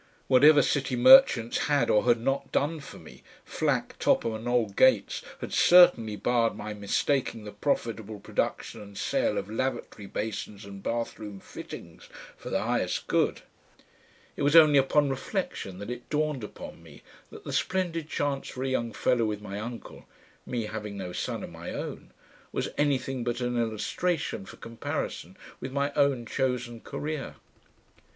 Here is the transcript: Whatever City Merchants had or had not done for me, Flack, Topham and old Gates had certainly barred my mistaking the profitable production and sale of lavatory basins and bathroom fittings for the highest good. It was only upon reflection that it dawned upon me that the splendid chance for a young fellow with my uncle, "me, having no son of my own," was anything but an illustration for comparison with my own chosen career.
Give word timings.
Whatever 0.27 0.63
City 0.63 0.95
Merchants 0.95 1.67
had 1.67 1.91
or 1.91 2.05
had 2.05 2.19
not 2.19 2.51
done 2.51 2.79
for 2.79 2.97
me, 2.97 3.21
Flack, 3.45 3.99
Topham 3.99 4.33
and 4.33 4.47
old 4.47 4.75
Gates 4.75 5.21
had 5.41 5.53
certainly 5.53 6.15
barred 6.15 6.55
my 6.55 6.73
mistaking 6.73 7.43
the 7.43 7.51
profitable 7.51 8.19
production 8.19 8.81
and 8.81 8.97
sale 8.97 9.37
of 9.37 9.47
lavatory 9.47 10.07
basins 10.07 10.65
and 10.65 10.81
bathroom 10.81 11.39
fittings 11.39 12.09
for 12.35 12.49
the 12.49 12.63
highest 12.63 13.05
good. 13.05 13.41
It 14.35 14.41
was 14.41 14.55
only 14.55 14.79
upon 14.79 15.11
reflection 15.11 15.77
that 15.77 15.91
it 15.91 16.09
dawned 16.09 16.43
upon 16.43 16.81
me 16.81 17.03
that 17.29 17.43
the 17.43 17.53
splendid 17.53 18.09
chance 18.09 18.47
for 18.47 18.63
a 18.63 18.67
young 18.69 18.93
fellow 18.93 19.25
with 19.25 19.39
my 19.43 19.59
uncle, 19.59 20.07
"me, 20.47 20.63
having 20.65 20.97
no 20.97 21.13
son 21.13 21.43
of 21.43 21.51
my 21.51 21.69
own," 21.69 22.11
was 22.51 22.69
anything 22.75 23.23
but 23.23 23.39
an 23.39 23.55
illustration 23.55 24.47
for 24.47 24.57
comparison 24.57 25.37
with 25.59 25.71
my 25.71 25.93
own 25.93 26.25
chosen 26.25 26.79
career. 26.79 27.35